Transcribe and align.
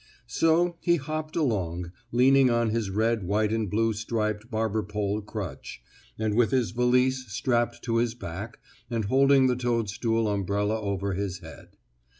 So 0.25 0.77
he 0.79 0.95
hopped 0.95 1.35
along, 1.35 1.91
leaning 2.11 2.49
on 2.49 2.71
his 2.71 2.89
red 2.89 3.21
white 3.21 3.53
and 3.53 3.69
blue 3.69 3.93
striped 3.93 4.49
barber 4.49 4.81
pole 4.81 5.21
crutch, 5.21 5.79
and 6.17 6.33
with 6.33 6.49
his 6.49 6.71
valise 6.71 7.27
strapped 7.31 7.83
to 7.83 7.97
his 7.97 8.15
back, 8.15 8.57
and 8.89 9.05
holding 9.05 9.45
the 9.45 9.55
toadstool 9.55 10.27
umbrella 10.27 10.81
over 10.81 11.13
his 11.13 11.37
head. 11.41 11.77